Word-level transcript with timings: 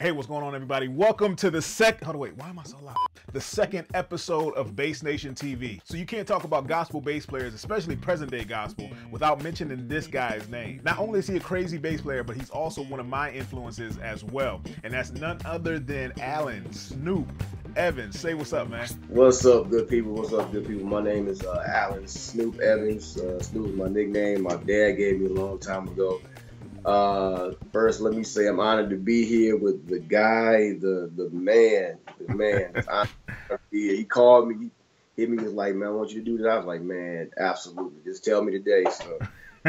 Hey, 0.00 0.10
what's 0.10 0.26
going 0.26 0.42
on, 0.42 0.52
everybody? 0.52 0.88
Welcome 0.88 1.36
to 1.36 1.48
the 1.48 1.62
second. 1.62 2.04
Hold 2.06 2.16
on, 2.16 2.20
wait. 2.20 2.36
Why 2.36 2.48
am 2.48 2.58
I 2.58 2.64
so 2.64 2.76
loud? 2.82 2.96
The 3.32 3.40
second 3.40 3.86
episode 3.94 4.52
of 4.54 4.74
Bass 4.74 5.02
Nation 5.04 5.32
TV. 5.32 5.80
So 5.84 5.96
you 5.96 6.04
can't 6.04 6.26
talk 6.26 6.42
about 6.42 6.66
gospel 6.66 7.00
bass 7.00 7.24
players, 7.24 7.54
especially 7.54 7.94
present 7.94 8.32
day 8.32 8.42
gospel, 8.42 8.90
without 9.12 9.44
mentioning 9.44 9.86
this 9.86 10.08
guy's 10.08 10.48
name. 10.48 10.80
Not 10.84 10.98
only 10.98 11.20
is 11.20 11.28
he 11.28 11.36
a 11.36 11.40
crazy 11.40 11.78
bass 11.78 12.00
player, 12.00 12.24
but 12.24 12.36
he's 12.36 12.50
also 12.50 12.82
one 12.82 12.98
of 12.98 13.06
my 13.06 13.30
influences 13.30 13.96
as 13.98 14.24
well, 14.24 14.60
and 14.82 14.92
that's 14.92 15.12
none 15.12 15.38
other 15.44 15.78
than 15.78 16.12
Alan 16.20 16.70
Snoop 16.72 17.32
Evans. 17.76 18.18
Say 18.18 18.34
what's 18.34 18.52
up, 18.52 18.68
man. 18.68 18.88
What's 19.08 19.46
up, 19.46 19.70
good 19.70 19.88
people? 19.88 20.14
What's 20.14 20.32
up, 20.32 20.50
good 20.50 20.66
people? 20.66 20.86
My 20.86 21.00
name 21.00 21.28
is 21.28 21.44
uh, 21.44 21.62
Alan 21.64 22.08
Snoop 22.08 22.58
Evans. 22.58 23.16
Uh, 23.18 23.40
Snoop 23.40 23.68
is 23.68 23.74
my 23.76 23.88
nickname. 23.88 24.42
My 24.42 24.56
dad 24.56 24.92
gave 24.92 25.20
me 25.20 25.26
a 25.26 25.32
long 25.32 25.60
time 25.60 25.86
ago. 25.86 26.20
Uh, 26.86 27.50
first, 27.72 28.00
let 28.00 28.14
me 28.14 28.22
say 28.22 28.46
I'm 28.46 28.60
honored 28.60 28.90
to 28.90 28.96
be 28.96 29.24
here 29.24 29.56
with 29.56 29.88
the 29.88 29.98
guy, 29.98 30.74
the 30.78 31.10
the 31.14 31.28
man, 31.32 31.98
the 32.20 32.32
man. 32.32 33.08
he 33.72 34.04
called 34.04 34.48
me, 34.48 34.70
he 35.16 35.22
hit 35.22 35.28
me, 35.28 35.42
was 35.42 35.52
like, 35.52 35.74
"Man, 35.74 35.88
I 35.88 35.92
want 35.92 36.12
you 36.12 36.20
to 36.20 36.24
do 36.24 36.38
this." 36.38 36.46
I 36.46 36.56
was 36.56 36.64
like, 36.64 36.82
"Man, 36.82 37.32
absolutely. 37.36 38.04
Just 38.04 38.24
tell 38.24 38.40
me 38.40 38.52
today." 38.52 38.84
So, 38.84 39.18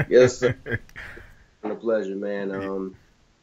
yes, 0.07 0.37
sir. 0.37 0.55
a 1.63 1.75
pleasure, 1.75 2.15
man. 2.15 2.51
Um, 2.51 2.95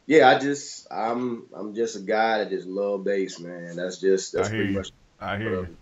yeah, 0.06 0.28
I 0.28 0.38
just 0.38 0.86
I'm 0.92 1.46
I'm 1.52 1.74
just 1.74 1.96
a 1.96 2.00
guy 2.00 2.38
that 2.38 2.50
just 2.50 2.68
love 2.68 3.04
bass, 3.04 3.40
man. 3.40 3.74
That's 3.74 3.98
just 3.98 4.34
that's 4.34 4.50
pretty 4.50 4.70
you. 4.70 4.78
much. 4.78 4.90
I 5.18 5.36
hear 5.36 5.62
you. 5.62 5.76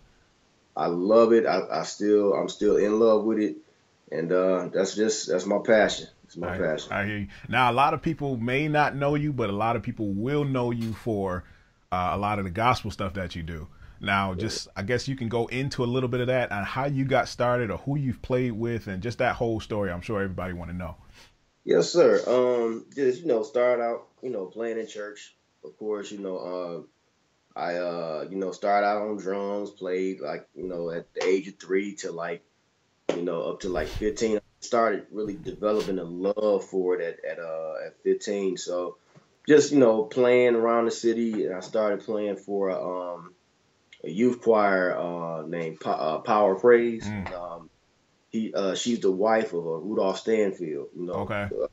I 0.75 0.87
love 0.87 1.35
it. 1.35 1.45
I, 1.45 1.61
I 1.71 1.83
still 1.83 2.33
I'm 2.33 2.49
still 2.49 2.79
in 2.79 2.99
love 2.99 3.25
with 3.25 3.39
it, 3.39 3.57
and 4.11 4.33
uh, 4.33 4.69
that's 4.73 4.95
just 4.95 5.29
that's 5.29 5.45
my 5.45 5.59
passion. 5.59 6.07
It's 6.33 6.39
my 6.39 6.55
I, 6.55 6.59
passion. 6.59 6.93
I 6.93 7.05
hear 7.05 7.19
you. 7.19 7.29
Now, 7.47 7.71
a 7.71 7.75
lot 7.75 7.93
of 7.93 8.01
people 8.01 8.39
may 8.39 8.67
not 8.67 8.97
know 8.97 9.17
you, 9.17 9.35
but 9.35 9.51
a 9.51 9.53
lot 9.53 9.77
of 9.77 9.83
people 9.83 10.09
will 10.09 10.45
know 10.45 10.71
you 10.71 10.95
for 10.95 11.45
uh, 11.91 12.13
a 12.13 12.17
lot 12.17 12.39
of 12.39 12.47
the 12.47 12.51
gospel 12.51 12.91
stuff 12.91 13.13
that 13.15 13.37
you 13.37 13.43
do. 13.43 13.69
Now, 14.01 14.35
just 14.35 14.67
I 14.75 14.83
guess 14.83 15.07
you 15.07 15.15
can 15.15 15.29
go 15.29 15.47
into 15.49 15.85
a 15.85 15.87
little 15.87 16.09
bit 16.09 16.21
of 16.21 16.29
that 16.29 16.51
and 16.51 16.65
how 16.65 16.87
you 16.87 17.05
got 17.05 17.29
started 17.29 17.71
or 17.71 17.77
who 17.79 17.99
you've 17.99 18.23
played 18.23 18.53
with 18.53 18.87
and 18.87 19.03
just 19.03 19.19
that 19.19 19.37
whole 19.37 19.61
story. 19.61 19.93
I'm 19.93 20.01
sure 20.01 20.23
everybody 20.23 20.55
want 20.55 20.71
to 20.71 20.77
know. 20.77 20.97
Yes, 21.65 21.93
sir. 21.93 22.21
Um, 22.27 22.87
just 22.97 23.21
you 23.21 23.27
know, 23.27 23.43
start 23.43 23.81
out, 23.81 24.09
you 24.23 24.31
know, 24.31 24.47
playing 24.47 24.81
in 24.81 24.89
church. 24.89 25.37
Of 25.63 25.77
course, 25.77 26.11
you 26.11 26.19
know, 26.19 26.87
uh, 27.55 27.61
I 27.61 27.75
uh, 27.75 28.27
you 28.31 28.39
know, 28.39 28.53
started 28.53 28.87
out 28.87 29.03
on 29.03 29.19
drums, 29.19 29.71
played 29.71 30.21
like 30.21 30.49
you 30.55 30.67
know 30.67 30.91
at 30.91 31.13
the 31.13 31.25
age 31.25 31.47
of 31.47 31.59
three 31.59 31.95
to 31.97 32.11
like, 32.11 32.43
you 33.15 33.23
know, 33.23 33.43
up 33.43 33.61
to 33.61 33.69
like 33.69 33.89
15 33.89 34.41
started 34.63 35.07
really 35.11 35.37
developing 35.37 35.99
a 35.99 36.05
love 36.05 36.65
for 36.65 36.99
it 36.99 37.19
at 37.25 37.33
at 37.33 37.39
uh 37.39 37.75
at 37.87 38.03
15. 38.05 38.57
So 38.57 38.97
just 39.47 39.73
you 39.73 39.79
know 39.79 40.05
playing 40.05 40.55
around 40.55 40.87
the 40.87 40.91
city, 40.91 41.45
and 41.47 41.55
I 41.55 41.61
started 41.61 42.05
playing 42.05 42.37
for 42.37 42.71
um 42.71 43.35
a 44.05 44.11
youth 44.11 44.41
choir 44.41 44.97
uh 44.97 45.43
named 45.47 45.81
po- 45.81 45.91
uh, 45.91 46.19
Power 46.21 46.55
Praise. 46.55 47.05
Mm. 47.05 47.33
Um, 47.33 47.71
he 48.31 48.53
uh 48.55 48.75
she's 48.75 49.01
the 49.01 49.11
wife 49.11 49.53
of 49.53 49.67
uh, 49.67 49.71
Rudolph 49.71 50.19
Stanfield. 50.19 50.89
You 50.97 51.07
know, 51.07 51.13
Okay. 51.15 51.49
uh, 51.63 51.67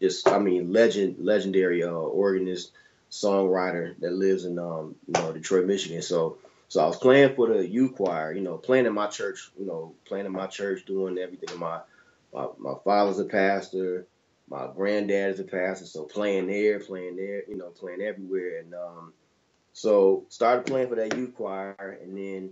just 0.00 0.28
I 0.28 0.38
mean 0.38 0.72
legend 0.72 1.16
legendary 1.18 1.82
uh 1.82 1.90
organist 1.90 2.72
songwriter 3.10 3.98
that 4.00 4.12
lives 4.12 4.44
in 4.44 4.58
um 4.58 4.96
you 5.06 5.14
know 5.20 5.32
Detroit, 5.32 5.66
Michigan. 5.66 6.02
So. 6.02 6.38
So 6.70 6.82
I 6.82 6.86
was 6.86 6.98
playing 6.98 7.34
for 7.34 7.48
the 7.48 7.66
youth 7.66 7.94
choir, 7.94 8.30
you 8.30 8.42
know, 8.42 8.58
playing 8.58 8.84
in 8.84 8.92
my 8.92 9.06
church, 9.06 9.50
you 9.58 9.64
know, 9.64 9.94
playing 10.06 10.26
in 10.26 10.32
my 10.32 10.46
church, 10.48 10.84
doing 10.84 11.16
everything 11.16 11.48
in 11.54 11.58
my 11.58 11.80
my, 12.32 12.46
my 12.58 12.74
father's 12.84 13.18
a 13.18 13.24
pastor. 13.24 14.06
My 14.48 14.68
granddad 14.74 15.34
is 15.34 15.40
a 15.40 15.44
pastor. 15.44 15.86
So 15.86 16.04
playing 16.04 16.46
there, 16.46 16.80
playing 16.80 17.16
there, 17.16 17.42
you 17.48 17.56
know, 17.56 17.68
playing 17.68 18.00
everywhere. 18.00 18.60
And 18.60 18.74
um, 18.74 19.12
so 19.72 20.24
started 20.28 20.66
playing 20.66 20.88
for 20.88 20.94
that 20.96 21.16
youth 21.16 21.34
choir 21.34 21.98
and 22.02 22.16
then 22.16 22.50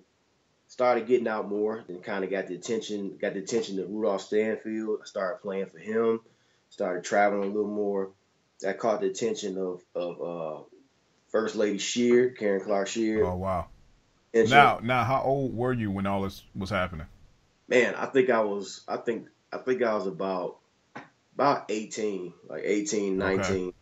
started 0.69 1.07
getting 1.07 1.29
out 1.29 1.49
more 1.49 1.85
and 1.89 2.03
kind 2.03 2.25
of 2.25 2.31
got 2.31 2.49
the 2.49 2.55
attention, 2.55 3.17
got 3.21 3.33
the 3.35 3.41
attention 3.41 3.79
of 3.79 3.89
Rudolph 3.89 4.23
Stanfield. 4.23 4.99
I 5.03 5.06
started 5.06 5.41
playing 5.41 5.67
for 5.67 5.79
him, 5.79 6.21
started 6.71 7.05
traveling 7.05 7.45
a 7.45 7.53
little 7.53 7.71
more. 7.71 8.11
That 8.62 8.79
caught 8.79 9.00
the 9.00 9.06
attention 9.09 9.59
of, 9.59 9.83
of 9.95 10.21
uh, 10.23 10.62
First 11.31 11.56
Lady 11.56 11.79
Sheard, 11.79 12.39
Karen 12.39 12.62
Clark 12.62 12.89
Sheard. 12.89 13.23
Oh 13.25 13.37
wow. 13.37 13.67
And 14.34 14.49
she- 14.49 14.55
Now, 14.55 14.81
now, 14.83 15.05
how 15.05 15.23
old 15.23 15.55
were 15.56 15.73
you 15.73 15.91
when 15.91 16.06
all 16.06 16.23
this 16.23 16.43
was 16.55 16.71
happening? 16.71 17.06
man, 17.69 17.95
I 17.97 18.06
think 18.06 18.31
I 18.31 18.41
was, 18.43 18.83
I 18.87 18.97
think, 18.97 19.27
I 19.56 19.62
think 19.62 19.83
I 19.83 19.94
was 19.94 20.06
about, 20.06 20.59
about 21.34 21.67
18, 21.71 22.33
like 22.49 22.62
18, 22.65 23.22
Okay. 23.22 23.37
19. 23.37 23.72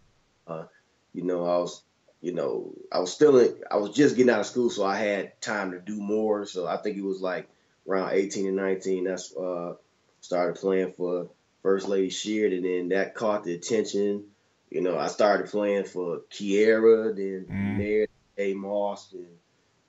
Uh, 0.47 0.65
you 1.13 1.25
know, 1.25 1.45
I 1.45 1.59
was, 1.59 1.83
you 2.21 2.33
know, 2.33 2.75
I 2.93 3.01
was 3.01 3.13
still 3.13 3.39
in, 3.39 3.55
I 3.71 3.77
was 3.77 3.91
just 3.95 4.17
getting 4.17 4.33
out 4.33 4.41
of 4.41 4.47
school, 4.47 4.71
so 4.71 4.85
I 4.85 4.97
had 4.97 5.41
time 5.41 5.73
to 5.73 5.81
do 5.81 6.01
more. 6.01 6.47
So 6.47 6.67
I 6.67 6.77
think 6.77 6.97
it 6.97 7.05
was 7.05 7.21
like 7.21 7.49
around 7.89 8.13
18 8.13 8.47
and 8.47 8.57
19. 8.57 9.05
That's, 9.05 9.35
uh, 9.37 9.75
started 10.21 10.57
playing 10.57 10.93
for 10.93 11.29
First 11.63 11.89
Lady 11.89 12.11
Sheard, 12.11 12.53
and 12.53 12.65
then 12.65 12.89
that 12.91 13.15
caught 13.15 13.45
the 13.45 13.55
attention. 13.55 14.25
You 14.71 14.81
know, 14.81 14.99
I 14.99 15.09
started 15.09 15.49
playing 15.49 15.85
for 15.85 16.21
Kierra, 16.31 17.15
then 17.15 17.47
Mm. 17.51 17.79
there, 17.79 18.07
J 18.37 18.55
Moss, 18.55 19.13
and 19.13 19.39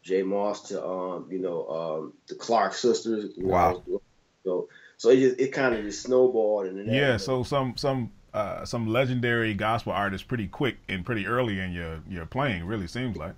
J 0.03 0.23
Moss 0.23 0.69
to, 0.69 0.85
um, 0.85 1.28
you 1.31 1.40
know, 1.40 1.67
um, 1.67 2.13
the 2.28 2.35
Clark 2.35 2.73
sisters. 2.73 3.34
Wow. 3.38 3.84
Know, 3.88 4.02
so, 4.44 4.69
so 4.97 5.09
it 5.09 5.17
just, 5.17 5.39
it 5.39 5.51
kind 5.51 5.75
of 5.75 5.83
just 5.83 6.03
snowballed, 6.03 6.67
and 6.67 6.91
Yeah. 6.91 7.17
So 7.17 7.44
some 7.44 7.75
some 7.78 8.11
uh, 8.33 8.66
some 8.66 8.88
legendary 8.88 9.53
gospel 9.53 9.94
artists 9.94 10.25
pretty 10.25 10.47
quick 10.47 10.78
and 10.89 11.06
pretty 11.06 11.25
early 11.25 11.59
in 11.59 11.72
your 11.72 12.01
your 12.09 12.25
playing. 12.25 12.66
Really 12.66 12.88
seems 12.88 13.17
like. 13.17 13.34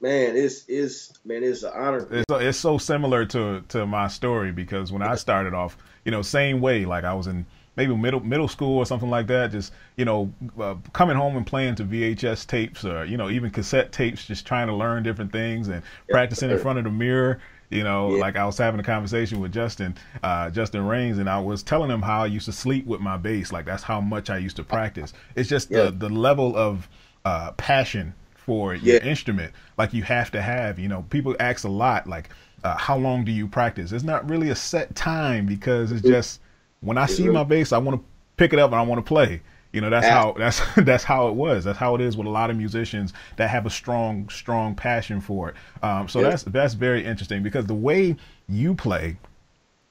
man, 0.00 0.36
it's 0.36 0.64
it's 0.68 1.12
man, 1.24 1.42
it's 1.44 1.62
an 1.62 1.72
honor. 1.74 2.06
It's 2.10 2.24
so, 2.28 2.36
it's 2.36 2.58
so 2.58 2.78
similar 2.78 3.24
to 3.26 3.62
to 3.68 3.86
my 3.86 4.08
story 4.08 4.52
because 4.52 4.92
when 4.92 5.02
I 5.02 5.14
started 5.14 5.54
off, 5.54 5.76
you 6.04 6.10
know, 6.10 6.22
same 6.22 6.60
way. 6.60 6.84
Like 6.84 7.04
I 7.04 7.14
was 7.14 7.26
in 7.26 7.46
maybe 7.76 7.94
middle 7.96 8.20
middle 8.20 8.48
school 8.48 8.78
or 8.78 8.86
something 8.86 9.10
like 9.10 9.26
that. 9.28 9.50
Just 9.50 9.72
you 9.96 10.04
know, 10.04 10.32
uh, 10.60 10.76
coming 10.92 11.16
home 11.16 11.36
and 11.36 11.46
playing 11.46 11.76
to 11.76 11.84
VHS 11.84 12.46
tapes 12.46 12.84
or 12.84 13.04
you 13.04 13.16
know 13.16 13.30
even 13.30 13.50
cassette 13.50 13.92
tapes, 13.92 14.24
just 14.26 14.46
trying 14.46 14.68
to 14.68 14.74
learn 14.74 15.02
different 15.02 15.32
things 15.32 15.68
and 15.68 15.82
practicing 16.08 16.50
in 16.50 16.58
front 16.58 16.78
of 16.78 16.84
the 16.84 16.90
mirror. 16.90 17.40
You 17.74 17.82
know, 17.82 18.14
Yeah. 18.14 18.20
like 18.20 18.36
I 18.36 18.44
was 18.46 18.56
having 18.56 18.78
a 18.78 18.84
conversation 18.84 19.40
with 19.40 19.52
Justin, 19.52 19.96
uh, 20.22 20.48
Justin 20.50 20.86
Raines, 20.86 21.18
and 21.18 21.28
I 21.28 21.40
was 21.40 21.62
telling 21.62 21.90
him 21.90 22.02
how 22.02 22.22
I 22.22 22.26
used 22.26 22.46
to 22.46 22.52
sleep 22.52 22.86
with 22.86 23.00
my 23.00 23.16
bass. 23.16 23.52
Like 23.52 23.64
that's 23.64 23.82
how 23.82 24.00
much 24.00 24.30
I 24.30 24.38
used 24.38 24.56
to 24.56 24.62
practice. 24.64 25.12
It's 25.34 25.48
just 25.48 25.70
Yeah. 25.70 25.84
the 25.86 25.90
the 25.90 26.08
level 26.08 26.56
of 26.56 26.88
uh, 27.24 27.50
passion 27.52 28.14
for 28.34 28.74
your 28.74 28.96
Yeah. 28.96 29.04
instrument 29.08 29.50
like 29.78 29.94
you 29.94 30.02
have 30.02 30.30
to 30.30 30.42
have 30.42 30.78
you 30.78 30.86
know 30.86 31.06
people 31.08 31.34
ask 31.40 31.64
a 31.64 31.68
lot 31.68 32.06
like 32.06 32.28
uh, 32.62 32.76
how 32.76 32.94
long 32.98 33.24
do 33.24 33.32
you 33.32 33.48
practice 33.48 33.90
it's 33.92 34.04
not 34.04 34.28
really 34.28 34.50
a 34.50 34.54
set 34.54 34.94
time 34.94 35.46
because 35.46 35.90
it's 35.90 36.02
just 36.06 36.40
when 36.82 36.98
i 36.98 37.06
see 37.06 37.26
my 37.30 37.42
bass 37.42 37.72
i 37.72 37.78
want 37.78 37.98
to 37.98 38.04
pick 38.36 38.52
it 38.52 38.58
up 38.58 38.70
and 38.72 38.78
i 38.78 38.82
want 38.82 38.98
to 38.98 39.08
play 39.08 39.40
you 39.74 39.80
know 39.80 39.90
that's 39.90 40.06
how 40.06 40.32
that's 40.38 40.60
that's 40.84 41.04
how 41.04 41.28
it 41.28 41.34
was 41.34 41.64
that's 41.64 41.78
how 41.78 41.94
it 41.94 42.00
is 42.00 42.16
with 42.16 42.26
a 42.26 42.30
lot 42.30 42.48
of 42.50 42.56
musicians 42.56 43.12
that 43.36 43.50
have 43.50 43.66
a 43.66 43.70
strong 43.70 44.28
strong 44.28 44.74
passion 44.74 45.20
for 45.20 45.50
it 45.50 45.56
um, 45.82 46.08
so 46.08 46.20
Yeah. 46.20 46.30
that's 46.30 46.44
that's 46.44 46.74
very 46.74 47.04
interesting 47.04 47.42
because 47.42 47.66
the 47.66 47.74
way 47.74 48.16
you 48.48 48.74
play 48.74 49.16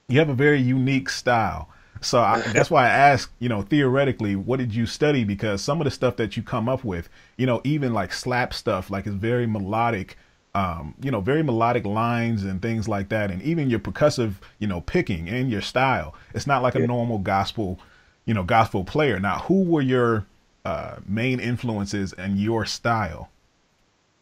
you 0.08 0.18
have 0.18 0.28
a 0.28 0.34
very 0.34 0.60
unique 0.60 1.08
style. 1.08 1.68
So 2.00 2.20
I, 2.20 2.40
that's 2.52 2.70
why 2.70 2.84
I 2.84 2.90
asked, 2.90 3.30
you 3.38 3.48
know, 3.48 3.62
theoretically, 3.62 4.36
what 4.36 4.58
did 4.58 4.74
you 4.74 4.86
study? 4.86 5.24
Because 5.24 5.62
some 5.62 5.80
of 5.80 5.86
the 5.86 5.90
stuff 5.90 6.16
that 6.16 6.36
you 6.36 6.42
come 6.42 6.68
up 6.68 6.84
with, 6.84 7.08
you 7.36 7.46
know, 7.46 7.60
even 7.64 7.94
like 7.94 8.12
slap 8.12 8.52
stuff, 8.52 8.90
like 8.90 9.06
is 9.06 9.14
very 9.14 9.46
melodic, 9.46 10.18
um, 10.54 10.94
you 11.02 11.10
know, 11.10 11.20
very 11.20 11.42
melodic 11.42 11.86
lines 11.86 12.44
and 12.44 12.60
things 12.60 12.86
like 12.86 13.08
that. 13.08 13.30
And 13.30 13.40
even 13.42 13.70
your 13.70 13.80
percussive, 13.80 14.34
you 14.58 14.66
know, 14.66 14.82
picking 14.82 15.28
and 15.28 15.50
your 15.50 15.62
style, 15.62 16.14
it's 16.34 16.46
not 16.46 16.62
like 16.62 16.74
a 16.74 16.86
normal 16.86 17.18
gospel, 17.18 17.78
you 18.24 18.34
know, 18.34 18.42
gospel 18.42 18.84
player. 18.84 19.20
Now, 19.20 19.40
who 19.40 19.64
were 19.64 19.82
your 19.82 20.26
uh, 20.64 20.96
main 21.06 21.40
influences 21.40 22.12
and 22.12 22.38
your 22.38 22.64
style? 22.64 23.30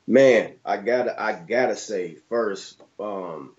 Man, 0.07 0.55
I 0.65 0.79
gotta 0.79 1.21
I 1.21 1.33
gotta 1.35 1.77
say 1.77 2.17
first, 2.29 2.83
um, 2.99 3.55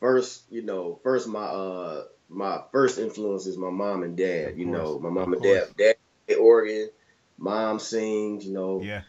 first, 0.00 0.42
you 0.50 0.62
know, 0.62 0.98
first 1.02 1.28
my 1.28 1.44
uh 1.44 2.04
my 2.28 2.60
first 2.72 2.98
influence 2.98 3.46
is 3.46 3.56
my 3.56 3.70
mom 3.70 4.02
and 4.02 4.16
dad. 4.16 4.52
Of 4.52 4.58
You 4.58 4.66
know, 4.66 4.98
my 4.98 5.10
mom 5.10 5.32
and 5.32 5.42
dad, 5.42 5.68
dad 5.78 6.36
organ, 6.36 6.90
mom 7.38 7.78
sings. 7.78 8.44
You 8.44 8.52
know, 8.52 8.82
Yeah. 8.82 9.02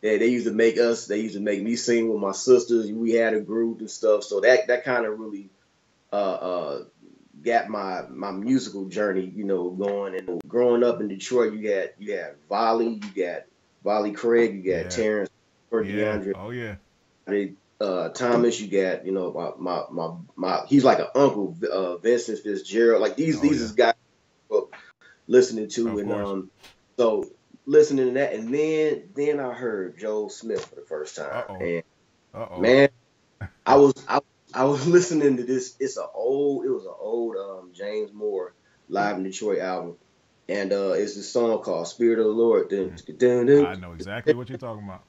they 0.00 0.16
they 0.16 0.28
used 0.28 0.46
to 0.46 0.52
make 0.52 0.78
us. 0.78 1.06
They 1.06 1.20
used 1.20 1.34
to 1.34 1.42
make 1.42 1.62
me 1.62 1.76
sing 1.76 2.08
with 2.10 2.20
my 2.20 2.32
sisters. 2.32 2.90
We 2.90 3.12
had 3.12 3.34
a 3.34 3.40
group 3.40 3.80
and 3.80 3.90
stuff. 3.90 4.24
So 4.24 4.40
that 4.40 4.68
that 4.68 4.84
kind 4.84 5.04
of 5.04 5.18
really 5.18 5.50
uh 6.10 6.16
uh 6.16 6.84
got 7.44 7.68
my 7.68 8.02
my 8.08 8.30
musical 8.30 8.86
journey, 8.86 9.30
you 9.34 9.44
know, 9.44 9.70
going. 9.70 10.16
And 10.16 10.40
growing 10.48 10.82
up 10.82 11.00
in 11.00 11.08
Detroit, 11.08 11.52
you 11.54 11.62
got 11.68 11.88
you 11.98 12.16
had 12.16 12.36
Volley, 12.48 13.00
you 13.02 13.24
got 13.24 13.42
Volley 13.82 14.12
Craig, 14.12 14.54
you 14.54 14.62
got 14.72 14.84
Yeah. 14.84 14.88
Terrence, 14.88 15.30
or 15.70 15.82
Yeah. 15.82 16.18
DeAndre 16.18 16.32
Oh 16.36 16.50
yeah. 16.50 16.76
uh, 17.80 18.08
Thomas, 18.10 18.60
you 18.60 18.68
got 18.68 19.04
you 19.06 19.12
know 19.12 19.32
my 19.32 19.50
my 19.58 19.84
my, 19.90 20.14
my 20.36 20.66
he's 20.68 20.84
like 20.84 20.98
an 21.00 21.08
uncle, 21.14 21.56
uh, 21.70 21.96
Vincent 21.98 22.38
Fitzgerald. 22.40 23.02
Like 23.02 23.16
these 23.16 23.38
Oh, 23.38 23.42
these 23.42 23.58
yeah. 23.58 23.64
is 23.64 23.72
guys 23.72 23.94
listening 25.26 25.68
to, 25.68 25.88
Of 25.88 25.98
and 25.98 26.08
course. 26.10 26.28
um, 26.28 26.50
so 26.96 27.24
listening 27.66 28.06
to 28.08 28.12
that, 28.14 28.34
and 28.34 28.52
then 28.54 29.04
then 29.14 29.40
I 29.40 29.52
heard 29.52 29.98
Joe 29.98 30.28
Smith 30.28 30.64
for 30.66 30.76
the 30.76 30.82
first 30.86 31.16
time, 31.16 31.30
Uh-oh. 31.32 31.54
and 31.56 31.82
Uh-oh. 32.34 32.60
man, 32.60 32.88
I 33.66 33.76
was 33.76 33.94
I, 34.08 34.20
I 34.54 34.64
was 34.64 34.86
listening 34.88 35.36
to 35.38 35.44
this. 35.44 35.76
It's 35.80 35.96
a 35.96 36.06
old. 36.14 36.64
It 36.64 36.70
was 36.70 36.84
an 36.84 36.94
old 36.98 37.36
um, 37.36 37.72
James 37.74 38.12
Moore 38.12 38.54
live 38.88 39.16
in 39.16 39.24
Detroit 39.24 39.58
album, 39.58 39.98
and 40.48 40.72
uh, 40.72 40.92
it's 40.92 41.16
a 41.16 41.22
song 41.22 41.62
called 41.62 41.88
"Spirit 41.88 42.18
of 42.18 42.26
the 42.26 42.30
Lord." 42.30 42.68
Dun, 42.68 43.66
I 43.66 43.74
know 43.76 43.92
exactly 43.92 44.34
what 44.34 44.48
you're 44.48 44.58
talking 44.58 44.84
about. 44.84 45.04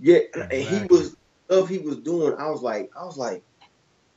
Yeah, 0.00 0.18
and 0.34 0.52
he 0.52 0.86
was 0.90 1.16
stuff 1.50 1.68
he 1.68 1.78
was 1.78 1.98
doing. 1.98 2.34
I 2.38 2.50
was 2.50 2.62
like, 2.62 2.90
I 2.98 3.04
was 3.04 3.16
like, 3.16 3.42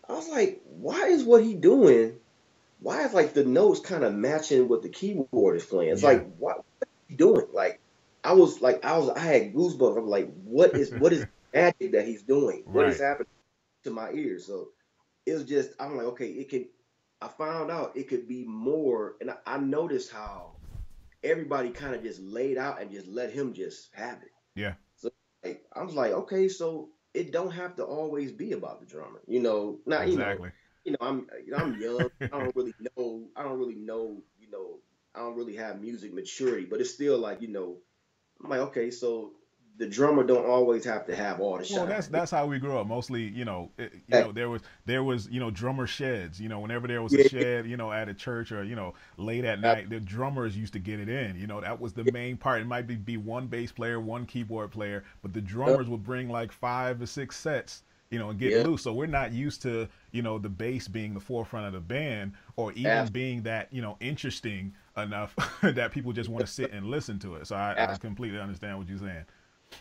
I 0.10 0.14
was 0.14 0.28
like, 0.30 0.62
why 0.66 1.08
is 1.08 1.24
what 1.24 1.44
he 1.44 1.54
doing? 1.56 2.20
Why 2.80 3.06
is 3.06 3.14
like 3.14 3.34
the 3.34 3.46
notes 3.46 3.80
kind 3.80 4.04
of 4.04 4.14
matching 4.14 4.68
what 4.68 4.82
the 4.84 4.90
keyboard 4.90 5.58
is 5.58 5.66
playing? 5.66 5.92
It's 5.92 6.04
Yeah. 6.04 6.10
like, 6.10 6.26
what, 6.38 6.58
what 6.58 6.90
is 6.90 7.06
he 7.10 7.16
doing? 7.16 7.48
Like, 7.54 7.80
I 8.24 8.34
was 8.34 8.62
like, 8.62 8.86
I 8.86 8.98
was, 8.98 9.10
I 9.10 9.20
had 9.20 9.54
goosebumps. 9.54 9.98
I'm 9.98 10.08
like, 10.08 10.32
what 10.44 10.76
is, 10.76 10.92
what 10.92 11.14
is 11.14 11.26
magic 11.54 11.94
that 11.94 12.06
he's 12.06 12.24
doing? 12.24 12.64
What 12.66 12.88
is 12.88 13.00
Right. 13.00 13.08
happening 13.08 13.28
to 13.84 13.92
my 13.92 14.12
ears? 14.12 14.46
So 14.48 14.70
it's 15.26 15.44
just, 15.44 15.72
I'm 15.80 15.98
like, 15.98 16.08
okay, 16.08 16.30
it 16.30 16.50
can. 16.50 16.68
I 17.22 17.28
found 17.30 17.72
out 17.72 17.98
it 17.98 18.08
could 18.08 18.28
be 18.28 18.46
more, 18.46 19.16
and 19.22 19.32
I, 19.32 19.36
I 19.46 19.58
noticed 19.58 20.12
how 20.12 20.54
everybody 21.24 21.70
kind 21.72 21.96
of 21.96 22.04
just 22.04 22.22
laid 22.22 22.58
out 22.58 22.82
and 22.82 22.92
just 22.92 23.08
let 23.08 23.32
him 23.32 23.54
just 23.54 23.90
have 23.94 24.22
it. 24.24 24.32
Yeah. 24.56 24.74
So 24.96 25.10
like, 25.44 25.66
I 25.74 25.84
was 25.84 25.96
like, 25.96 26.12
okay, 26.12 26.48
so 26.48 26.90
it 27.14 27.32
don't 27.32 27.52
have 27.52 27.76
to 27.78 27.84
always 27.84 28.32
be 28.32 28.52
about 28.54 28.80
the 28.80 28.86
drummer, 28.86 29.22
you 29.28 29.40
know. 29.42 29.80
Not 29.86 30.08
you 30.10 30.18
know, 30.18 30.32
Exactly. 30.32 30.52
you 30.84 30.92
know, 30.92 30.98
I'm 31.02 31.28
you 31.46 31.52
know, 31.52 31.58
I'm 31.58 31.80
young. 31.80 32.10
I 32.32 32.40
don't 32.40 32.56
really 32.56 32.74
know. 32.98 33.28
I 33.36 33.44
don't 33.44 33.60
really 33.60 33.76
know. 33.76 34.22
You 34.40 34.50
know, 34.52 34.80
I 35.16 35.20
don't 35.20 35.36
really 35.36 35.56
have 35.56 35.82
music 35.82 36.14
maturity, 36.14 36.66
but 36.66 36.82
it's 36.82 36.94
still 36.94 37.18
like 37.18 37.42
you 37.42 37.50
know, 37.50 37.78
I'm 38.44 38.50
like, 38.50 38.60
okay, 38.62 38.92
so 38.92 39.34
the 39.78 39.88
drummer 39.88 40.24
don't 40.24 40.46
always 40.46 40.84
have 40.86 41.06
to 41.08 41.16
have 41.16 41.40
all 41.40 41.58
the 41.58 41.64
shine. 41.64 41.80
Well, 41.80 41.86
that's 41.86 42.08
that's 42.08 42.32
how 42.32 42.46
we 42.46 42.60
grew 42.60 42.78
up. 42.78 42.88
Mostly, 42.88 43.24
you 43.24 43.44
know, 43.44 43.72
it, 43.78 43.92
you 44.08 44.18
know, 44.18 44.32
there 44.32 44.50
was 44.50 44.62
there 44.86 45.04
was 45.04 45.28
you 45.30 45.40
know 45.40 45.52
drummer 45.52 45.86
sheds. 45.86 46.40
You 46.40 46.48
know, 46.48 46.62
whenever 46.62 46.88
there 46.88 47.02
was 47.02 47.14
a 47.14 47.20
shed, 47.20 47.68
you 47.68 47.76
know, 47.76 47.92
at 47.92 48.08
a 48.08 48.14
church 48.14 48.54
or 48.54 48.64
you 48.64 48.76
know 48.76 48.94
late 49.18 49.44
at 49.44 49.60
night, 49.60 49.90
the 49.90 50.00
drummers 50.00 50.56
used 50.56 50.72
to 50.74 50.80
get 50.80 51.02
it 51.02 51.10
in. 51.10 51.36
You 51.38 51.46
know, 51.46 51.60
that 51.60 51.82
was 51.82 51.92
the 51.92 52.06
main 52.06 52.38
part. 52.38 52.62
It 52.62 52.68
might 52.68 52.88
be, 52.88 52.96
be 52.96 53.18
one 53.18 53.48
bass 53.48 53.74
player, 53.74 54.00
one 54.00 54.26
keyboard 54.26 54.72
player, 54.72 55.04
but 55.22 55.34
the 55.34 55.42
drummers 55.42 55.90
would 55.90 56.04
bring 56.04 56.30
like 56.30 56.54
five 56.54 57.02
or 57.02 57.06
six 57.06 57.36
sets. 57.36 57.84
You 58.10 58.20
know, 58.20 58.30
and 58.30 58.40
get 58.40 58.54
Yeah. 58.54 58.64
loose. 58.64 58.84
So 58.84 58.94
we're 58.94 59.08
not 59.08 59.34
used 59.34 59.62
to 59.64 59.90
you 60.12 60.22
know 60.22 60.38
the 60.40 60.48
bass 60.50 60.88
being 60.88 61.14
the 61.14 61.20
forefront 61.20 61.68
of 61.68 61.74
the 61.74 61.82
band, 61.82 62.32
or 62.56 62.72
even 62.72 63.10
being 63.10 63.42
that 63.44 63.74
you 63.74 63.82
know 63.82 63.98
interesting 64.00 64.74
enough 64.96 65.36
that 65.62 65.92
people 65.92 66.14
just 66.14 66.30
want 66.30 66.46
to 66.46 66.52
sit 66.52 66.72
and 66.72 66.86
listen 66.86 67.20
to 67.20 67.36
it. 67.36 67.48
So 67.48 67.58
I, 67.58 67.76
I 67.92 67.96
completely 67.98 68.40
understand 68.40 68.78
what 68.78 68.88
you're 68.88 69.00
saying. 69.00 69.26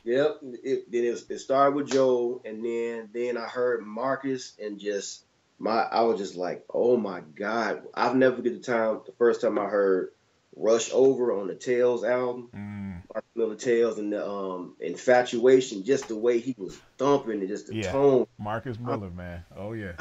Yep. 0.05 0.38
It, 0.62 0.93
then 0.93 1.05
it, 1.05 1.25
it 1.29 1.38
started 1.38 1.75
with 1.75 1.88
Joe, 1.88 2.41
and 2.44 2.65
then 2.65 3.09
then 3.12 3.37
I 3.37 3.47
heard 3.47 3.85
Marcus, 3.85 4.55
and 4.62 4.79
just 4.79 5.25
my 5.59 5.73
I 5.83 6.03
was 6.03 6.19
just 6.19 6.37
like, 6.37 6.65
oh 6.73 6.97
my 6.97 7.21
god, 7.21 7.83
I've 7.94 8.15
never 8.17 8.37
forget 8.37 8.55
the 8.55 8.61
time 8.61 9.00
the 9.06 9.12
first 9.19 9.41
time 9.41 9.59
I 9.59 9.67
heard 9.67 10.11
Rush 10.55 10.91
Over 10.93 11.33
on 11.38 11.49
the 11.49 11.55
Tales 11.55 12.05
album, 12.05 12.50
Mm, 12.55 13.03
Mark 13.12 13.25
Miller 13.35 13.56
Tales, 13.56 13.99
and 13.99 14.12
the 14.12 14.27
um 14.27 14.77
Infatuation, 14.81 15.85
just 15.85 16.09
the 16.09 16.17
way 16.17 16.38
he 16.38 16.55
was 16.56 16.77
thumping 16.99 17.41
and 17.41 17.49
just 17.49 17.67
the 17.67 17.75
Yeah. 17.77 17.93
tone, 17.93 18.27
Marcus 18.38 18.79
Miller, 18.79 19.11
man. 19.11 19.44
Oh 19.56 19.73
yeah. 19.73 19.93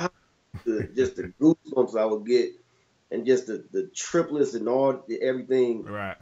the, 0.65 0.89
just 0.95 1.15
the 1.15 1.33
goosebumps 1.41 1.97
I 1.99 2.05
would 2.05 2.25
get, 2.25 2.51
and 3.11 3.25
just 3.25 3.47
the 3.47 3.65
the 3.71 3.89
triplets 3.95 4.53
and 4.53 4.67
all 4.67 5.03
the, 5.07 5.21
everything. 5.21 5.83
Right. 5.83 6.17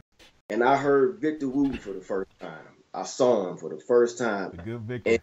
And 0.50 0.62
I 0.62 0.76
heard 0.76 1.20
Victor 1.20 1.48
Wooten 1.48 1.78
for 1.78 1.92
the 1.92 2.00
first 2.02 2.30
time. 2.40 2.73
I 2.94 3.02
saw 3.04 3.50
him 3.50 3.56
for 3.56 3.68
the 3.68 3.80
first 3.80 4.18
time. 4.18 4.52
The 4.56 4.62
good 4.62 4.80
Victor. 4.82 5.18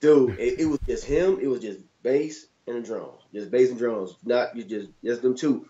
Dude, 0.00 0.38
it, 0.38 0.60
it 0.60 0.66
was 0.66 0.80
just 0.86 1.04
him. 1.04 1.38
It 1.40 1.46
was 1.46 1.60
just 1.60 1.80
bass 2.02 2.46
and 2.66 2.84
drums, 2.84 3.22
just 3.32 3.50
bass 3.50 3.70
and 3.70 3.78
drums, 3.78 4.16
not 4.24 4.56
you 4.56 4.64
just 4.64 4.90
just 5.04 5.22
them 5.22 5.36
two. 5.36 5.68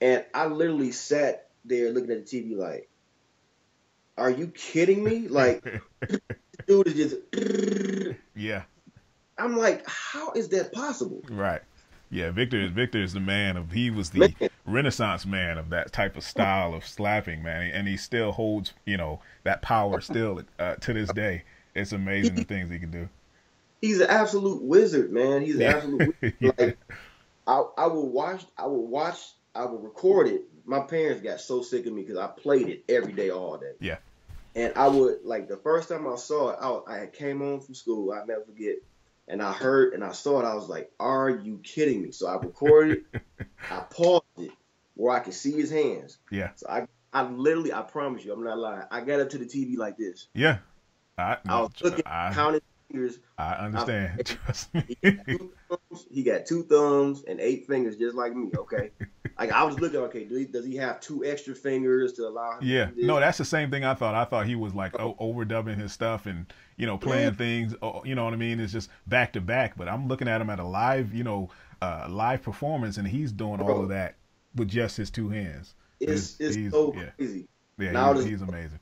And 0.00 0.24
I 0.34 0.46
literally 0.46 0.92
sat 0.92 1.48
there 1.64 1.90
looking 1.90 2.10
at 2.10 2.26
the 2.26 2.42
TV 2.42 2.56
like, 2.56 2.88
"Are 4.16 4.30
you 4.30 4.48
kidding 4.48 5.02
me?" 5.04 5.28
Like, 5.28 5.64
dude 6.66 6.86
is 6.88 6.94
just. 6.94 8.26
yeah. 8.34 8.62
I'm 9.38 9.56
like, 9.56 9.88
how 9.88 10.32
is 10.32 10.50
that 10.50 10.72
possible? 10.72 11.22
Right. 11.28 11.62
Yeah, 12.12 12.30
Victor 12.30 12.60
is 12.60 12.70
Victor 12.72 13.02
is 13.02 13.14
the 13.14 13.20
man 13.20 13.56
of 13.56 13.72
he 13.72 13.90
was 13.90 14.10
the 14.10 14.34
renaissance 14.66 15.24
man 15.24 15.56
of 15.56 15.70
that 15.70 15.92
type 15.94 16.14
of 16.14 16.22
style 16.22 16.74
of 16.74 16.86
slapping, 16.86 17.42
man. 17.42 17.70
And 17.72 17.88
he 17.88 17.96
still 17.96 18.32
holds, 18.32 18.74
you 18.84 18.98
know, 18.98 19.20
that 19.44 19.62
power 19.62 19.98
still 20.02 20.42
uh, 20.58 20.74
to 20.74 20.92
this 20.92 21.10
day. 21.14 21.44
It's 21.74 21.92
amazing 21.92 22.34
the 22.34 22.44
things 22.44 22.70
he 22.70 22.78
can 22.78 22.90
do. 22.90 23.08
He's 23.80 23.98
an 24.00 24.10
absolute 24.10 24.62
wizard, 24.62 25.10
man. 25.10 25.40
He's 25.40 25.54
an 25.54 25.62
Yeah. 25.62 25.76
absolute 25.76 26.16
wizard. 26.22 26.34
Yeah. 26.38 26.50
Like, 26.58 26.78
I 27.46 27.64
I 27.78 27.86
will 27.86 28.10
watch, 28.10 28.44
I 28.58 28.66
will 28.66 28.86
watch, 28.86 29.18
I 29.54 29.64
will 29.64 29.78
record 29.78 30.28
it. 30.28 30.42
My 30.66 30.80
parents 30.80 31.22
got 31.22 31.40
so 31.40 31.62
sick 31.62 31.86
of 31.86 31.94
me 31.94 32.02
because 32.02 32.18
I 32.18 32.26
played 32.26 32.68
it 32.68 32.84
every 32.90 33.14
day, 33.14 33.30
all 33.30 33.56
day. 33.56 33.72
Yeah. 33.80 33.96
And 34.54 34.74
I 34.76 34.86
would 34.86 35.24
like 35.24 35.48
the 35.48 35.56
first 35.56 35.88
time 35.88 36.06
I 36.06 36.16
saw 36.16 36.50
it, 36.50 36.58
I, 36.60 37.04
I 37.04 37.06
came 37.06 37.38
home 37.38 37.60
from 37.60 37.74
school. 37.74 38.12
I 38.12 38.22
never 38.26 38.42
forget. 38.42 38.76
And 39.28 39.40
I 39.40 39.52
heard 39.52 39.94
and 39.94 40.02
I 40.04 40.12
saw 40.12 40.40
it. 40.40 40.44
I 40.44 40.54
was 40.54 40.68
like, 40.68 40.90
"Are 40.98 41.30
you 41.30 41.60
kidding 41.62 42.02
me?" 42.02 42.12
So 42.12 42.26
I 42.26 42.34
recorded. 42.36 43.04
I 43.70 43.80
paused 43.90 44.24
it 44.38 44.50
where 44.94 45.14
I 45.14 45.20
could 45.20 45.34
see 45.34 45.52
his 45.52 45.70
hands. 45.70 46.18
Yeah. 46.30 46.50
So 46.56 46.66
I, 46.68 46.86
I 47.12 47.22
literally, 47.22 47.72
I 47.72 47.82
promise 47.82 48.24
you, 48.24 48.32
I'm 48.32 48.42
not 48.42 48.58
lying. 48.58 48.82
I 48.90 49.00
got 49.02 49.20
up 49.20 49.30
to 49.30 49.38
the 49.38 49.46
TV 49.46 49.76
like 49.76 49.96
this. 49.96 50.28
Yeah. 50.34 50.58
I 51.18 51.38
I 51.46 51.60
was 51.60 51.70
looking, 51.82 52.04
I, 52.06 52.32
counting 52.32 52.62
fingers. 52.92 53.18
I 53.38 53.52
understand. 53.54 54.24
Trust 54.44 54.74
me. 54.74 54.84
He 55.02 55.10
got, 55.12 55.26
two 55.26 55.52
thumbs, 55.68 56.06
he 56.10 56.22
got 56.22 56.46
two 56.46 56.62
thumbs 56.64 57.24
and 57.26 57.40
eight 57.40 57.66
fingers, 57.66 57.96
just 57.96 58.14
like 58.14 58.34
me. 58.34 58.50
Okay, 58.56 58.90
like 59.38 59.50
I 59.52 59.62
was 59.64 59.78
looking. 59.80 60.00
Okay, 60.00 60.24
do 60.24 60.36
he, 60.36 60.44
does 60.44 60.64
he 60.64 60.76
have 60.76 61.00
two 61.00 61.24
extra 61.24 61.54
fingers 61.54 62.12
to 62.14 62.26
allow 62.28 62.58
him? 62.58 62.68
Yeah, 62.68 62.86
to 62.86 63.06
no, 63.06 63.18
that's 63.20 63.38
the 63.38 63.44
same 63.44 63.70
thing 63.70 63.84
I 63.84 63.94
thought. 63.94 64.14
I 64.14 64.24
thought 64.24 64.46
he 64.46 64.54
was 64.54 64.74
like 64.74 64.98
o- 65.00 65.16
overdubbing 65.20 65.78
his 65.78 65.92
stuff 65.92 66.26
and 66.26 66.52
you 66.76 66.86
know 66.86 66.98
playing 66.98 67.34
things. 67.34 67.74
oh, 67.82 68.02
You 68.04 68.14
know 68.14 68.24
what 68.24 68.34
I 68.34 68.36
mean? 68.36 68.60
It's 68.60 68.72
just 68.72 68.90
back 69.06 69.32
to 69.34 69.40
back. 69.40 69.76
But 69.76 69.88
I'm 69.88 70.08
looking 70.08 70.28
at 70.28 70.40
him 70.40 70.50
at 70.50 70.58
a 70.60 70.64
live, 70.64 71.12
you 71.14 71.24
know, 71.24 71.50
uh, 71.80 72.06
live 72.08 72.42
performance, 72.42 72.96
and 72.98 73.08
he's 73.08 73.32
doing 73.32 73.60
all 73.60 73.82
of 73.82 73.88
that 73.88 74.16
with 74.54 74.68
just 74.68 74.96
his 74.96 75.10
two 75.10 75.28
hands. 75.30 75.74
it's 76.00 76.36
he's- 76.36 76.36
it's 76.40 76.56
he's- 76.56 76.72
so 76.72 76.92
yeah. 76.96 77.10
crazy. 77.16 77.48
Yeah, 77.78 77.92
Now 77.92 78.12
he's, 78.12 78.24
he's 78.24 78.42
amazing. 78.42 78.78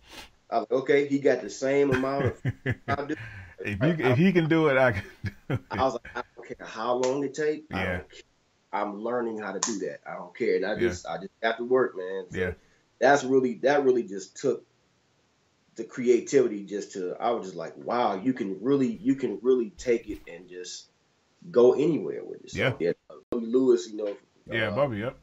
I 0.50 0.64
okay, 0.70 1.06
he 1.06 1.20
got 1.20 1.42
the 1.42 1.48
same 1.48 1.92
amount 1.94 2.24
of. 2.26 2.42
If 3.64 3.82
you 3.82 4.06
if 4.10 4.18
he 4.18 4.32
can 4.32 4.48
do 4.48 4.68
it, 4.68 4.76
I 4.76 4.92
can. 4.92 5.02
Do 5.24 5.54
it. 5.54 5.60
I 5.70 5.82
was 5.84 5.94
like, 5.94 6.02
I 6.14 6.22
don't 6.36 6.46
care 6.48 6.66
how 6.66 6.94
long 6.94 7.24
it 7.24 7.34
takes. 7.34 7.66
I 7.72 7.82
Yeah. 7.82 7.96
don't 7.98 8.10
care. 8.10 8.20
I'm 8.72 9.02
learning 9.02 9.38
how 9.38 9.52
to 9.52 9.58
do 9.58 9.78
that. 9.80 10.00
I 10.06 10.14
don't 10.14 10.36
care, 10.36 10.56
and 10.56 10.64
I 10.64 10.74
Yeah. 10.74 10.80
just 10.80 11.06
I 11.06 11.16
just 11.18 11.30
have 11.42 11.56
to 11.58 11.64
work, 11.64 11.96
man. 11.96 12.26
So 12.30 12.38
Yeah. 12.38 12.52
that's 12.98 13.24
really 13.24 13.54
that 13.62 13.84
really 13.84 14.04
just 14.04 14.36
took 14.36 14.64
the 15.76 15.84
creativity 15.84 16.64
just 16.64 16.92
to. 16.92 17.16
I 17.18 17.30
was 17.32 17.46
just 17.46 17.56
like, 17.56 17.76
wow, 17.76 18.14
you 18.16 18.32
can 18.32 18.62
really 18.62 18.92
you 18.92 19.14
can 19.16 19.38
really 19.42 19.70
take 19.70 20.08
it 20.08 20.20
and 20.28 20.48
just 20.48 20.88
go 21.50 21.72
anywhere 21.74 22.24
with 22.24 22.44
it. 22.44 22.54
Yeah. 22.54 22.74
yeah. 22.78 22.92
Bubby 23.30 23.46
Lewis, 23.46 23.88
you 23.88 23.96
know. 23.96 24.16
Yeah, 24.46 24.68
uh, 24.68 24.74
Bubby, 24.74 24.98
yep, 24.98 25.18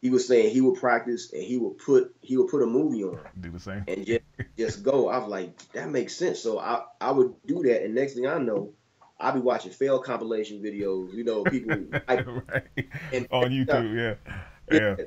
he 0.00 0.10
was 0.10 0.26
saying 0.26 0.50
he 0.52 0.60
would 0.60 0.78
practice 0.78 1.32
and 1.32 1.42
he 1.42 1.58
would 1.58 1.78
put 1.78 2.14
he 2.20 2.36
would 2.36 2.48
put 2.48 2.62
a 2.62 2.66
movie 2.66 3.04
on 3.04 3.18
do 3.40 3.50
the 3.50 3.60
same. 3.60 3.84
and 3.88 4.06
just 4.06 4.20
just 4.56 4.82
go. 4.82 5.08
I 5.08 5.18
was 5.18 5.28
like, 5.28 5.58
that 5.72 5.90
makes 5.90 6.14
sense. 6.14 6.40
So 6.40 6.58
I 6.58 6.84
I 7.00 7.10
would 7.10 7.34
do 7.46 7.62
that, 7.64 7.84
and 7.84 7.94
next 7.94 8.14
thing 8.14 8.26
I 8.26 8.38
know, 8.38 8.72
I'll 9.18 9.32
be 9.32 9.40
watching 9.40 9.72
fail 9.72 9.98
compilation 9.98 10.62
videos. 10.62 11.12
You 11.12 11.24
know, 11.24 11.44
people 11.44 11.86
I, 12.08 12.20
right 12.22 12.88
and 13.12 13.26
on 13.30 13.50
YouTube. 13.50 13.94
Yeah, 13.94 14.34
yeah. 14.70 14.96
yeah, 14.98 15.04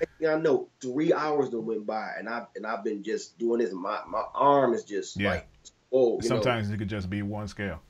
Next 0.00 0.12
thing 0.18 0.28
I 0.28 0.34
know, 0.36 0.68
three 0.80 1.12
hours 1.12 1.50
that 1.50 1.60
went 1.60 1.86
by, 1.86 2.12
and 2.18 2.28
I 2.28 2.46
and 2.56 2.66
I've 2.66 2.82
been 2.84 3.02
just 3.02 3.38
doing 3.38 3.60
this. 3.60 3.72
My 3.72 4.00
my 4.08 4.24
arm 4.34 4.74
is 4.74 4.84
just 4.84 5.18
Yeah. 5.18 5.30
like. 5.30 5.48
You 5.92 6.18
Sometimes 6.22 6.70
it 6.70 6.78
could 6.78 6.88
just 6.88 7.08
be 7.08 7.22
one 7.22 7.46
scale. 7.46 7.66
know, 7.68 7.80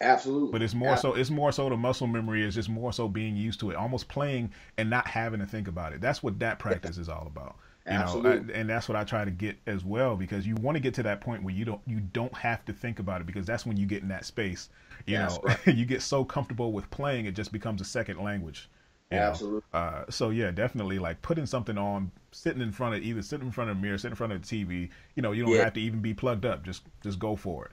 absolutely. 0.00 0.52
But 0.52 0.62
it's 0.62 0.72
more 0.72 0.90
Yeah. 0.90 0.94
so. 0.94 1.14
It's 1.14 1.30
more 1.30 1.50
so 1.50 1.68
the 1.68 1.76
muscle 1.76 2.06
memory 2.06 2.44
is 2.44 2.54
just 2.54 2.68
more 2.68 2.92
so 2.92 3.08
being 3.08 3.36
used 3.36 3.58
to 3.60 3.70
it, 3.70 3.76
almost 3.76 4.06
playing 4.06 4.52
and 4.78 4.88
not 4.88 5.08
having 5.08 5.40
to 5.40 5.46
think 5.46 5.66
about 5.66 5.92
it. 5.92 6.00
That's 6.00 6.22
what 6.22 6.38
that 6.38 6.60
practice 6.60 6.96
is 6.96 7.08
all 7.08 7.26
about. 7.26 7.56
You 7.90 7.96
know, 7.96 8.02
Absolutely. 8.02 8.54
I- 8.54 8.58
and 8.58 8.70
that's 8.70 8.88
what 8.88 8.96
I 8.96 9.02
try 9.04 9.24
to 9.24 9.30
get 9.32 9.56
as 9.66 9.84
well 9.84 10.16
because 10.16 10.46
you 10.46 10.54
want 10.54 10.76
to 10.76 10.80
get 10.80 10.94
to 10.94 11.02
that 11.02 11.20
point 11.20 11.42
where 11.42 11.52
you 11.54 11.64
don't 11.64 11.80
you 11.86 11.98
don't 12.00 12.34
have 12.36 12.64
to 12.66 12.72
think 12.72 13.00
about 13.00 13.20
it 13.20 13.26
because 13.26 13.44
that's 13.46 13.66
when 13.66 13.76
you 13.76 13.84
get 13.86 14.02
in 14.02 14.08
that 14.08 14.24
space. 14.24 14.68
You 15.06 15.18
know, 15.18 15.38
you 15.66 15.84
get 15.84 16.00
so 16.02 16.24
comfortable 16.24 16.72
with 16.72 16.88
playing 16.90 17.26
it 17.26 17.32
just 17.32 17.52
becomes 17.52 17.80
a 17.80 17.84
second 17.84 18.18
language. 18.22 18.70
Absolutely. 19.12 19.62
Uh, 19.72 20.04
so 20.08 20.30
yeah, 20.30 20.52
definitely 20.52 21.00
like 21.00 21.20
putting 21.20 21.44
something 21.46 21.76
on, 21.76 22.12
sitting 22.30 22.62
in 22.62 22.70
front 22.70 22.94
of 22.94 23.02
either 23.02 23.22
sitting 23.22 23.46
in 23.46 23.52
front 23.52 23.68
of 23.70 23.76
a 23.76 23.80
mirror, 23.80 23.98
sitting 23.98 24.12
in 24.12 24.16
front 24.16 24.32
of 24.32 24.40
the 24.40 24.64
TV. 24.64 24.88
You 25.16 25.22
know, 25.22 25.32
you 25.32 25.42
don't 25.44 25.52
Yeah. 25.52 25.64
have 25.64 25.72
to 25.72 25.80
even 25.80 26.00
be 26.00 26.14
plugged 26.14 26.46
up. 26.46 26.62
Just 26.62 26.84
just 27.02 27.18
go 27.18 27.34
for 27.34 27.66
it. 27.66 27.72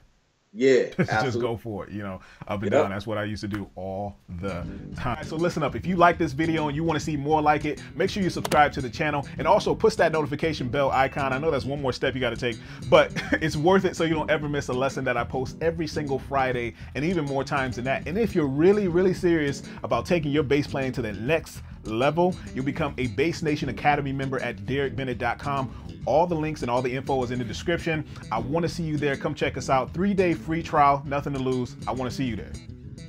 Yeah, 0.52 0.86
just 0.98 1.40
go 1.40 1.56
for 1.56 1.86
it, 1.86 1.92
you 1.92 2.02
know, 2.02 2.20
up 2.46 2.62
and 2.62 2.72
Yep. 2.72 2.82
down. 2.82 2.90
That's 2.90 3.06
what 3.06 3.18
I 3.18 3.24
used 3.24 3.42
to 3.42 3.48
do 3.48 3.68
all 3.74 4.16
the 4.40 4.48
mm-hmm. 4.48 4.94
time. 4.94 5.24
So 5.24 5.36
listen 5.36 5.62
up, 5.62 5.76
if 5.76 5.86
you 5.86 5.96
like 5.96 6.18
this 6.18 6.32
video 6.32 6.68
and 6.68 6.76
you 6.76 6.84
want 6.84 6.98
to 6.98 7.04
see 7.04 7.16
more 7.16 7.42
like 7.42 7.64
it, 7.64 7.82
make 7.94 8.10
sure 8.10 8.22
you 8.22 8.30
subscribe 8.30 8.72
to 8.72 8.80
the 8.80 8.88
channel 8.88 9.26
and 9.36 9.46
also 9.46 9.74
push 9.74 9.94
that 9.96 10.12
notification 10.12 10.68
bell 10.68 10.90
icon. 10.90 11.32
I 11.32 11.38
know 11.38 11.50
that's 11.50 11.64
one 11.64 11.82
more 11.82 11.92
step 11.92 12.14
you 12.14 12.20
got 12.20 12.30
to 12.30 12.36
take, 12.36 12.56
but 12.88 13.12
it's 13.42 13.56
worth 13.56 13.84
it 13.84 13.94
so 13.94 14.04
you 14.04 14.14
don't 14.14 14.30
ever 14.30 14.48
miss 14.48 14.68
a 14.68 14.72
lesson 14.72 15.04
that 15.04 15.16
I 15.16 15.24
post 15.24 15.56
every 15.60 15.86
single 15.86 16.18
Friday 16.18 16.74
and 16.94 17.04
even 17.04 17.24
more 17.24 17.44
times 17.44 17.76
than 17.76 17.84
that. 17.84 18.08
And 18.08 18.16
if 18.16 18.34
you're 18.34 18.46
really, 18.46 18.88
really 18.88 19.14
serious 19.14 19.62
about 19.82 20.06
taking 20.06 20.32
your 20.32 20.42
bass 20.42 20.66
playing 20.66 20.92
to 20.92 21.02
the 21.02 21.12
next 21.12 21.62
level, 21.84 22.34
you'll 22.54 22.64
become 22.64 22.94
a 22.98 23.08
Bass 23.08 23.42
Nation 23.42 23.68
Academy 23.68 24.12
member 24.12 24.38
at 24.40 24.56
derekbennett.com. 24.58 26.02
All 26.06 26.26
the 26.26 26.34
links 26.34 26.62
and 26.62 26.70
all 26.70 26.82
the 26.82 26.94
info 26.94 27.22
is 27.22 27.30
in 27.30 27.38
the 27.38 27.44
description. 27.44 28.06
I 28.32 28.38
want 28.38 28.64
to 28.64 28.68
see 28.68 28.82
you 28.82 28.96
there. 28.96 29.16
Come 29.16 29.34
check 29.34 29.56
us 29.56 29.68
out. 29.68 29.92
Three 29.92 30.14
day 30.14 30.34
free 30.34 30.62
trial, 30.62 31.02
nothing 31.06 31.32
to 31.32 31.38
lose. 31.38 31.76
I 31.86 31.92
want 31.92 32.10
to 32.10 32.16
see 32.16 32.24
you 32.24 32.36
there. 32.36 32.52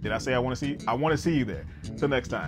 Did 0.01 0.11
I 0.11 0.17
say 0.17 0.33
I 0.33 0.39
want 0.39 0.57
to 0.57 0.65
see 0.65 0.71
you? 0.71 0.77
I 0.87 0.93
want 0.93 1.11
to 1.13 1.17
see 1.17 1.35
you 1.35 1.45
there. 1.45 1.65
Till 1.97 2.07
next 2.07 2.29
time. 2.29 2.47